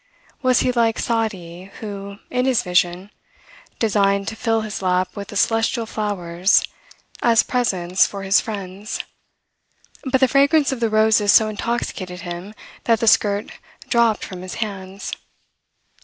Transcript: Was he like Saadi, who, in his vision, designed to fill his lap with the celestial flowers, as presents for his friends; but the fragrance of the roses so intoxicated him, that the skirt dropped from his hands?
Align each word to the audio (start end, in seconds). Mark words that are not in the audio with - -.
Was 0.41 0.61
he 0.61 0.71
like 0.71 0.97
Saadi, 0.97 1.65
who, 1.79 2.17
in 2.31 2.45
his 2.47 2.63
vision, 2.63 3.11
designed 3.77 4.27
to 4.29 4.35
fill 4.35 4.61
his 4.61 4.81
lap 4.81 5.15
with 5.15 5.27
the 5.27 5.35
celestial 5.37 5.85
flowers, 5.85 6.63
as 7.21 7.43
presents 7.43 8.07
for 8.07 8.23
his 8.23 8.41
friends; 8.41 9.01
but 10.03 10.19
the 10.19 10.27
fragrance 10.27 10.71
of 10.71 10.79
the 10.79 10.89
roses 10.89 11.31
so 11.31 11.49
intoxicated 11.49 12.21
him, 12.21 12.55
that 12.85 12.99
the 12.99 13.05
skirt 13.05 13.51
dropped 13.89 14.25
from 14.25 14.41
his 14.41 14.55
hands? 14.55 15.11